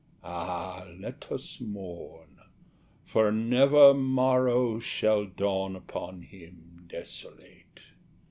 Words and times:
(Ah, 0.23 0.87
let 0.99 1.31
us 1.31 1.59
mourn! 1.61 2.39
for 3.05 3.31
never 3.31 3.93
morrow 3.93 4.79
Shall 4.79 5.27
dawn 5.27 5.75
upon 5.75 6.23
him 6.23 6.85
desolate!) 6.89 7.81